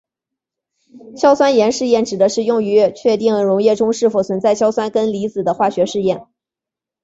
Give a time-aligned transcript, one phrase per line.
[1.15, 6.21] 硝酸盐试验指的是用于确定溶液中是否存在硝酸根离子的化学测试。